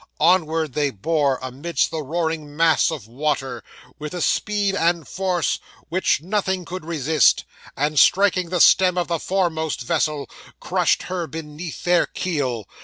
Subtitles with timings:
[0.19, 3.63] Onward they bore, amidst the roaring mass of water,
[3.99, 7.45] with a speed and force which nothing could resist;
[7.77, 10.27] and striking the stem of the foremost vessel,
[10.59, 12.67] crushed her beneath their keel.